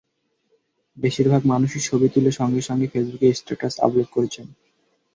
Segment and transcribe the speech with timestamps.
[0.97, 4.47] বেশির ভাগ মানুষই ছবি তুলে সঙ্গে সঙ্গে ফেসবুকে স্ট্যাটাস আপলোড করছেন।